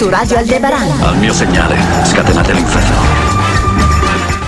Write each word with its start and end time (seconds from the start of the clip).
Su 0.00 0.08
Radio 0.08 0.38
Aldebaran. 0.38 0.90
Al 1.02 1.18
mio 1.18 1.34
segnale, 1.34 1.76
scatenate 2.04 2.54
l'inferno. 2.54 3.49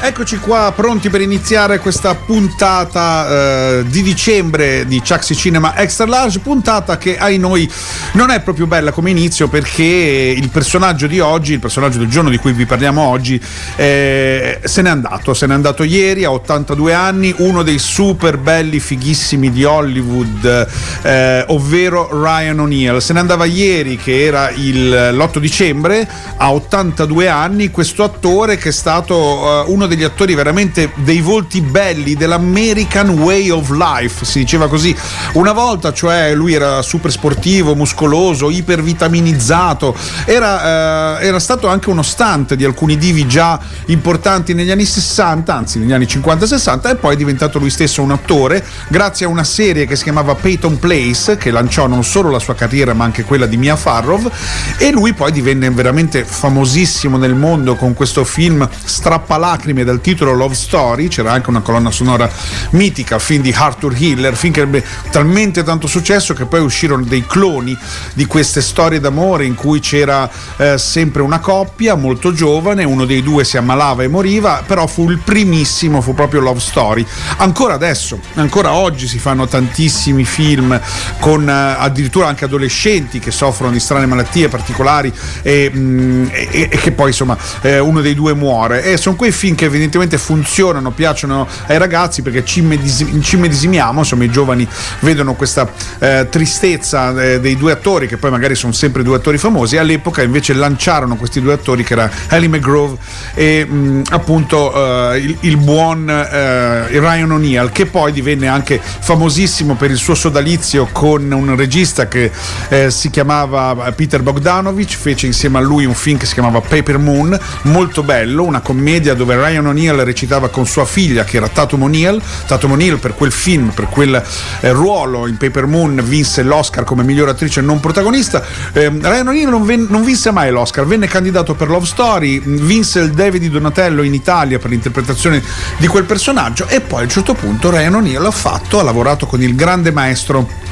Eccoci 0.05 0.39
qua 0.39 0.73
pronti 0.75 1.11
per 1.11 1.21
iniziare 1.21 1.79
questa 1.79 2.17
puntata 2.17 3.29
eh, 3.29 3.85
di 3.87 4.03
dicembre 4.03 4.85
di 4.85 4.99
Chucksy 4.99 5.33
Cinema 5.33 5.77
Extra 5.77 6.07
Large, 6.07 6.41
puntata 6.41 6.99
che 6.99 7.17
ai 7.17 7.39
noi 7.39 7.71
non 8.15 8.31
è 8.31 8.41
proprio 8.41 8.67
bella 8.67 8.91
come 8.91 9.11
inizio 9.11 9.47
perché 9.47 9.85
il 9.85 10.49
personaggio 10.49 11.07
di 11.07 11.21
oggi, 11.21 11.53
il 11.53 11.61
personaggio 11.61 11.99
del 11.99 12.09
giorno 12.09 12.31
di 12.31 12.39
cui 12.39 12.53
vi 12.53 12.67
parliamo 12.67 13.01
oggi, 13.01 13.41
eh, 13.77 14.59
se 14.65 14.83
n'è 14.83 14.91
andato, 14.91 15.35
se 15.35 15.47
n'è 15.47 15.55
andato 15.55 15.85
ieri 15.85 16.25
a 16.25 16.33
82 16.33 16.93
anni, 16.93 17.33
uno 17.39 17.63
dei 17.63 17.79
super 17.79 18.39
belli 18.39 18.81
fighissimi 18.81 19.53
di 19.53 19.63
Hollywood, 19.63 20.69
eh, 21.03 21.45
ovvero 21.47 22.09
Ryan 22.11 22.59
O'Neill. 22.59 22.99
Se 22.99 23.13
ne 23.13 23.21
andava 23.21 23.45
ieri 23.45 23.97
che 23.97 24.25
era 24.25 24.51
il, 24.51 25.15
l'8 25.15 25.39
dicembre 25.39 26.09
a 26.39 26.53
82 26.53 27.29
anni, 27.29 27.71
questo 27.71 28.03
attore 28.03 28.57
che 28.57 28.71
è 28.71 28.73
stato 28.73 29.65
eh, 29.65 29.71
uno 29.71 29.91
degli 29.95 30.05
attori 30.05 30.35
veramente 30.35 30.93
dei 30.97 31.21
volti 31.21 31.61
belli 31.61 32.15
dell'American 32.15 33.11
Way 33.11 33.51
of 33.51 33.71
Life, 33.71 34.25
si 34.25 34.39
diceva 34.39 34.69
così. 34.69 34.97
Una 35.35 35.53
volta, 35.53 35.93
cioè, 35.93 36.35
lui 36.35 36.55
era 36.55 36.81
super 36.83 37.11
sportivo, 37.11 37.75
muscoloso, 37.75 38.49
ipervitaminizzato, 38.51 39.95
era, 40.25 41.19
eh, 41.21 41.27
era 41.27 41.39
stato 41.39 41.69
anche 41.69 41.91
uno 41.91 42.03
stunt 42.03 42.55
di 42.55 42.65
alcuni 42.65 42.97
divi 42.97 43.27
già 43.27 43.61
importanti 43.87 44.55
negli 44.55 44.71
anni 44.71 44.87
60, 44.87 45.55
anzi 45.55 45.79
negli 45.79 45.93
anni 45.93 46.07
50-60, 46.07 46.91
e 46.91 46.97
poi 46.97 47.15
è 47.15 47.17
diventato 47.17 47.59
lui 47.59 47.71
stesso 47.71 48.03
un 48.03 48.13
attore 48.13 48.65
grazie 48.89 49.27
a 49.27 49.29
una 49.29 49.45
serie 49.45 49.87
che 49.87 49.97
si 49.97 50.05
chiamava 50.05 50.35
Peyton 50.35 50.79
Place, 50.79 51.37
che 51.37 51.51
lanciò 51.51 51.87
non 51.87 52.03
solo 52.03 52.31
la 52.31 52.39
sua 52.39 52.55
carriera 52.55 52.95
ma 52.95 53.05
anche 53.05 53.25
quella 53.25 53.47
di 53.47 53.59
Mia 53.59 53.77
Farrov, 53.77 54.31
e 54.79 54.91
lui 54.91 55.13
poi 55.13 55.33
divenne 55.33 55.69
veramente 55.71 56.25
famosissimo 56.25 57.19
nel 57.19 57.35
mondo 57.35 57.75
con 57.75 57.93
questo 57.93 58.25
film 58.25 58.67
strappalacrime 58.85 59.82
dal 59.85 60.01
titolo 60.01 60.33
Love 60.33 60.55
Story, 60.55 61.09
c'era 61.09 61.33
anche 61.33 61.51
una 61.51 61.61
colonna 61.61 61.91
sonora 61.91 62.31
mitica, 62.71 63.19
film 63.19 63.43
di 63.43 63.55
Arthur 63.57 63.95
Hiller, 63.97 64.37
film 64.37 64.53
che 64.53 64.61
ebbe 64.63 64.85
talmente 65.11 65.63
tanto 65.63 65.87
successo 65.87 66.35
che 66.35 66.47
poi 66.47 66.61
uscirono 66.61 67.05
dei 67.05 67.25
cloni 67.27 67.77
di 68.15 68.27
queste 68.27 68.61
storie 68.61 69.01
d'amore 69.01 69.45
in 69.45 69.55
cui 69.55 69.81
c'era 69.81 70.29
eh, 70.57 70.79
sempre 70.79 71.23
una 71.23 71.39
coppia 71.41 71.95
molto 71.95 72.33
giovane, 72.33 72.85
uno 72.85 73.05
dei 73.05 73.23
due 73.23 73.45
si 73.45 73.57
ammalava 73.57 74.03
e 74.03 74.09
moriva, 74.09 74.63
però 74.67 74.87
fu 74.87 75.11
il 75.11 75.19
primissimo, 75.19 76.01
fu 76.01 76.15
proprio 76.15 76.41
Love 76.41 76.61
Story. 76.61 77.05
Ancora 77.39 77.75
adesso, 77.75 78.21
ancora 78.35 78.73
oggi 78.73 79.07
si 79.07 79.19
fanno 79.19 79.47
tantissimi 79.47 80.25
film 80.25 80.79
con 81.21 81.49
eh, 81.49 81.53
addirittura 81.53 82.29
anche 82.29 82.45
adolescenti 82.45 83.19
che 83.19 83.31
soffrono 83.31 83.73
di 83.73 83.81
strane 83.81 84.07
malattie 84.07 84.49
particolari 84.49 85.13
e, 85.43 85.71
mh, 85.71 86.31
e, 86.33 86.69
e 86.71 86.77
che 86.79 86.93
poi 86.93 87.09
insomma 87.09 87.37
eh, 87.61 87.79
uno 87.79 88.01
dei 88.01 88.15
due 88.15 88.35
muore. 88.35 88.85
E 88.85 88.97
sono 88.97 89.17
quei 89.17 89.33
film 89.33 89.55
che 89.55 89.69
evidentemente 89.73 90.19
funzionano, 90.19 90.91
piacciono 90.91 91.49
ai 91.67 91.79
ragazzi 91.79 92.23
perché 92.23 92.45
ci, 92.45 92.61
medesi- 92.61 93.21
ci 93.23 93.37
medesimiamo, 93.37 94.01
insomma 94.01 94.25
i 94.25 94.31
giovani 94.31 94.69
vedono 95.01 95.35
questa 95.35 95.69
eh, 95.99 96.27
tristezza 96.31 97.11
eh, 97.21 97.41
dei 97.41 97.57
due 97.57 97.73
attori 97.73 98.07
che 98.07 98.19
poi 98.19 98.31
magari 98.31 98.55
sono 98.55 98.73
sempre 98.73 99.03
due 99.03 99.17
attori 99.17 99.39
famosi, 99.39 99.77
all'epoca 99.77 100.23
invece 100.23 100.53
lanciarono 100.53 101.17
questi 101.17 101.41
due 101.41 101.55
attori 101.55 101.83
che 101.85 101.93
era 101.95 102.11
Ellie 102.29 102.49
McGrove 102.49 102.97
e 103.35 103.65
mh, 103.65 104.03
appunto 104.11 105.13
eh, 105.13 105.19
il, 105.19 105.37
il, 105.41 105.57
buon 105.57 106.09
eh, 106.09 106.89
Ryan 106.89 107.33
O'Neill 107.33 107.71
che 107.73 107.87
poi 107.87 108.13
divenne 108.13 108.49
anche 108.49 108.81
famosissimo 108.83 109.75
per 109.75 109.91
il 109.91 109.97
suo 109.97 110.15
sodalizio 110.15 110.89
con 110.93 111.31
un 111.31 111.57
regista 111.57 112.09
che 112.09 112.31
eh, 112.69 112.91
si 112.91 113.11
chiamava 113.11 113.93
Peter 113.93 114.23
Bogdanovich, 114.23 114.97
fece 114.97 115.27
insieme 115.27 115.59
a 115.59 115.61
lui 115.61 115.85
un 115.85 115.95
film 115.95 116.19
che 116.19 116.27
si 116.27 116.35
chiamava 116.35 116.61
Paper 116.61 116.99
Moon, 116.99 117.39
molto 117.63 118.03
bello, 118.03 118.43
una 118.45 118.61
commedia 118.61 119.15
dove 119.15 119.37
Ryan 119.37 119.62
O'Neill 119.67 120.03
recitava 120.05 120.49
con 120.49 120.67
sua 120.67 120.85
figlia 120.85 121.25
che 121.25 121.37
era 121.37 121.49
Tatum 121.49 121.83
O'Neill. 121.83 122.21
Tatum 122.47 122.73
O'Neill 122.73 122.99
per 122.99 123.15
quel 123.15 123.33
film, 123.33 123.71
per 123.71 123.87
quel 123.87 124.23
eh, 124.61 124.73
ruolo 124.73 125.27
in 125.27 125.37
Paper 125.37 125.67
Moon 125.67 126.01
vinse 126.05 126.43
l'Oscar 126.43 126.85
come 126.85 127.03
miglior 127.03 127.29
attrice 127.29 127.61
non 127.61 127.81
protagonista. 127.81 128.45
Eh, 128.73 128.89
Ryan 128.89 129.29
O'Neill 129.29 129.49
non, 129.49 129.65
ven- 129.65 129.87
non, 129.89 130.05
vinse 130.05 130.31
mai 130.31 130.51
l'Oscar, 130.51 130.87
venne 130.87 131.07
candidato 131.07 131.55
per 131.55 131.69
Love 131.69 131.87
Story, 131.87 132.41
vinse 132.45 133.01
il 133.01 133.13
David 133.13 133.41
di 133.41 133.51
Donatello 133.51 134.03
in 134.03 134.15
Italia 134.15 134.59
per 134.59 134.71
l'interpretazione 134.71 135.43
di 135.79 135.87
quel 135.87 136.05
personaggio 136.05 136.67
e 136.69 136.81
poi 136.81 137.01
a 137.01 137.05
un 137.05 137.11
certo 137.11 137.35
punto 137.35 137.71
Ryan 137.71 137.95
O'Neill 137.95 138.25
ha 138.25 138.31
fatto, 138.31 138.79
ha 138.79 138.83
lavorato 138.83 139.27
con 139.27 139.43
il 139.43 139.55
grande 139.55 139.91
maestro 139.91 140.71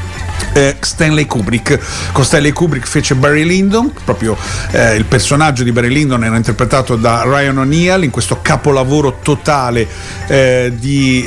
eh, 0.53 0.77
Stanley 0.81 1.27
Kubrick. 1.27 1.79
Con 2.13 2.25
Stanley 2.25 2.53
Kubrick 2.53 2.87
fece 2.87 3.15
Barry 3.15 3.45
Lyndon, 3.45 3.93
proprio 4.05 4.37
eh, 4.73 4.97
il 4.97 5.05
personaggio 5.05 5.63
di 5.63 5.73
Barry 5.73 5.89
Lyndon 5.89 6.25
era 6.25 6.37
interpretato 6.37 6.97
da 6.97 7.23
Ryan 7.25 7.59
O'Neill 7.59 8.03
in 8.05 8.11
questo 8.11 8.39
capolavoro 8.43 9.19
totale 9.23 9.87
eh, 10.27 10.73
di, 10.77 11.25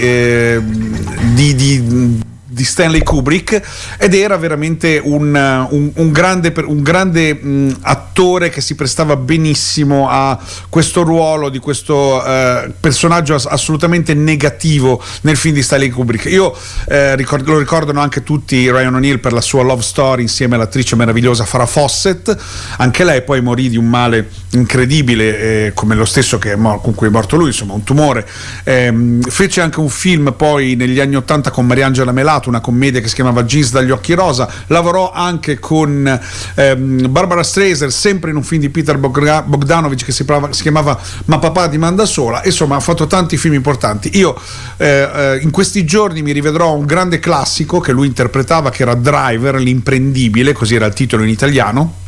di, 1.34 1.56
di 1.56 2.32
di 2.54 2.64
Stanley 2.64 3.02
Kubrick 3.02 3.62
ed 3.98 4.14
era 4.14 4.38
veramente 4.38 5.02
un, 5.04 5.34
un, 5.70 5.92
un 5.94 6.12
grande, 6.12 6.54
un 6.66 6.82
grande 6.84 7.34
mh, 7.34 7.78
attore 7.82 8.50
che 8.50 8.62
si 8.62 8.76
prestava 8.76 9.16
benissimo 9.16 10.08
a 10.10 10.40
questo 10.70 11.02
ruolo 11.02 11.50
di 11.50 11.58
questo 11.58 12.24
eh, 12.24 12.72
personaggio 12.80 13.36
ass- 13.36 13.48
assolutamente 13.48 14.14
negativo 14.14 15.02
nel 15.22 15.36
film 15.36 15.56
di 15.56 15.64
Stanley 15.64 15.90
Kubrick. 15.90 16.26
Io 16.26 16.56
eh, 16.88 17.16
ricord- 17.16 17.48
lo 17.48 17.58
ricordano 17.58 18.02
anche 18.02 18.22
tutti 18.24 18.70
Ryan 18.70 18.96
O'Neill 18.96 19.20
per 19.20 19.34
la 19.34 19.42
sua 19.42 19.64
love 19.64 19.82
story 19.82 20.22
insieme 20.22 20.56
all'attrice 20.56 20.96
meravigliosa 20.96 21.46
Farah 21.46 21.66
Fawcett, 21.66 22.36
anche 22.78 23.04
lei 23.04 23.24
poi 23.24 23.42
morì 23.42 23.70
di 23.70 23.78
un 23.78 23.90
male 23.90 24.30
incredibile 24.52 25.40
eh, 25.40 25.72
come 25.74 25.96
lo 25.96 26.06
stesso 26.06 26.40
mor- 26.56 26.82
con 26.82 26.94
cui 26.94 27.08
è 27.08 27.10
morto 27.10 27.36
lui, 27.36 27.48
insomma 27.48 27.74
un 27.74 27.84
tumore. 27.84 28.28
Ehm, 28.64 29.22
fece 29.22 29.62
anche 29.62 29.80
un 29.80 29.90
film 29.90 30.34
poi 30.38 30.76
negli 30.76 31.00
anni 31.00 31.16
Ottanta 31.16 31.50
con 31.50 31.66
Mariangela 31.66 32.12
Melato 32.12 32.43
una 32.50 32.62
commedia 32.62 33.02
che 33.02 33.08
si 33.08 33.16
chiamava 33.16 33.44
Jeans 33.44 33.72
dagli 33.72 33.92
occhi 33.92 34.14
rosa, 34.14 34.50
lavorò 34.68 35.12
anche 35.12 35.60
con 35.60 36.20
ehm, 36.56 37.12
Barbara 37.12 37.44
Streisand, 37.44 37.92
sempre 37.92 38.30
in 38.30 38.36
un 38.36 38.44
film 38.44 38.62
di 38.62 38.70
Peter 38.70 38.98
Bogdanovich 38.98 40.06
che 40.06 40.12
si, 40.12 40.26
si, 40.50 40.62
chiamava 40.62 41.00
Ma 41.26 41.40
papà 41.40 41.70
ti 41.70 41.78
manda 41.78 42.06
sola, 42.06 42.42
insomma 42.44 42.76
ha 42.76 42.80
fatto 42.80 43.08
tanti 43.08 43.38
film 43.38 43.54
importanti. 43.54 44.18
Io 44.18 44.40
eh, 44.78 45.10
eh, 45.14 45.40
in 45.42 45.52
questi 45.52 45.86
giorni 45.86 46.22
mi 46.22 46.32
rivedrò 46.32 46.74
un 46.74 46.86
grande 46.86 47.20
classico 47.20 47.80
che 47.80 47.92
lui 47.92 48.08
interpretava, 48.08 48.70
che 48.70 48.84
era 48.84 48.96
Driver, 48.96 49.56
l'imprendibile, 49.56 50.54
così 50.54 50.76
era 50.76 50.86
il 50.86 50.94
titolo 50.94 51.24
in 51.24 51.30
italiano 51.30 52.02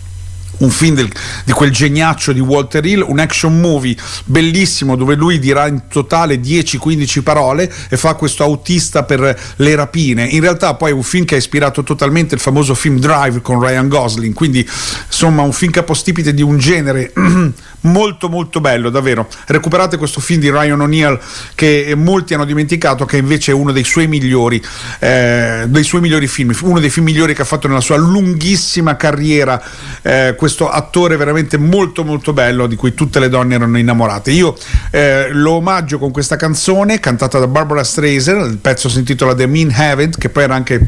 un 0.60 0.70
film 0.70 0.96
del, 0.96 1.10
di 1.44 1.52
quel 1.52 1.72
geniaccio 1.72 2.32
di 2.32 2.40
Walter 2.40 2.86
Hill, 2.86 3.04
un 3.08 3.20
action 3.20 3.60
movie 3.60 3.96
bellissimo 4.26 4.96
dove 4.96 5.16
lui 5.16 5.40
dirà 5.40 5.68
in 5.68 5.84
totale 5.90 6.40
10-15 6.40 7.22
parole 7.24 7.72
e 7.90 7.98
fa 7.98 8.14
questo 8.14 8.44
autista 8.44 9.04
per 9.04 9.40
le 9.56 9.76
rapine. 9.76 10.26
In 10.26 10.42
realtà 10.42 10.76
poi 10.76 10.92
è 10.92 10.94
un 10.94 11.04
film 11.04 11.26
che 11.26 11.36
ha 11.36 11.38
ispirato 11.38 11.84
totalmente 11.84 12.36
il 12.36 12.42
famoso 12.42 12.74
film 12.76 13.00
Drive 13.00 13.42
con 13.42 13.60
Ryan 13.60 13.88
Gosling, 13.88 14.34
quindi 14.34 14.68
insomma 15.08 15.42
un 15.42 15.54
film 15.54 15.72
capostipite 15.72 16.34
di 16.34 16.42
un 16.42 16.58
genere 16.58 17.12
molto 17.82 18.30
molto 18.30 18.62
bello, 18.62 18.90
davvero. 18.90 19.28
Recuperate 19.48 19.98
questo 19.98 20.20
film 20.20 20.40
di 20.40 20.50
Ryan 20.50 20.82
O'Neill 20.82 21.20
che 21.56 21.94
molti 21.96 22.34
hanno 22.34 22.46
dimenticato 22.46 23.06
che 23.06 23.18
invece 23.18 23.52
è 23.52 23.54
uno 23.54 23.72
dei 23.72 23.84
suoi 23.84 24.08
migliori, 24.08 24.62
eh, 25.00 25.66
dei 25.68 25.84
suoi 25.84 26.02
migliori 26.02 26.28
film, 26.28 26.54
uno 26.62 26.80
dei 26.80 26.90
film 26.90 27.06
migliori 27.06 27.34
che 27.34 27.42
ha 27.42 27.46
fatto 27.46 27.68
nella 27.68 27.82
sua 27.82 27.98
lunghissima 27.98 28.96
carriera. 28.96 29.62
Eh, 30.02 30.36
questo 30.46 30.70
attore 30.70 31.18
veramente 31.18 31.58
molto 31.58 32.04
molto 32.04 32.32
bello 32.32 32.68
di 32.68 32.76
cui 32.76 32.94
tutte 32.94 33.20
le 33.20 33.30
donne 33.30 33.56
erano 33.56 33.80
innamorate. 33.80 34.30
Io 34.30 34.56
eh, 34.92 35.30
lo 35.32 35.54
omaggio 35.54 35.98
con 35.98 36.12
questa 36.12 36.36
canzone 36.36 37.00
cantata 37.00 37.40
da 37.40 37.48
Barbara 37.48 37.84
Streisand, 37.84 38.52
il 38.52 38.58
pezzo 38.58 38.88
si 38.88 39.00
intitola 39.00 39.34
The 39.34 39.48
Mean 39.48 39.74
Heaven, 39.76 40.12
che 40.16 40.30
poi 40.30 40.44
era 40.44 40.54
anche 40.54 40.88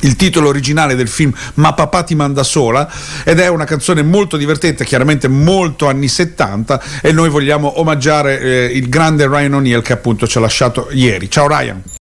il 0.00 0.14
titolo 0.14 0.48
originale 0.48 0.94
del 0.94 1.08
film 1.08 1.32
Ma 1.54 1.72
papà 1.72 2.02
ti 2.02 2.14
manda 2.14 2.44
sola 2.44 2.88
ed 3.24 3.40
è 3.40 3.48
una 3.48 3.64
canzone 3.64 4.02
molto 4.02 4.36
divertente, 4.36 4.84
chiaramente 4.84 5.26
molto 5.26 5.88
anni 5.88 6.06
70 6.06 6.80
e 7.02 7.10
noi 7.10 7.28
vogliamo 7.28 7.80
omaggiare 7.80 8.38
eh, 8.38 8.64
il 8.72 8.88
grande 8.88 9.26
Ryan 9.26 9.54
O'Neill 9.54 9.82
che 9.82 9.94
appunto 9.94 10.28
ci 10.28 10.38
ha 10.38 10.40
lasciato 10.40 10.86
ieri. 10.92 11.28
Ciao 11.28 11.48
Ryan! 11.48 11.95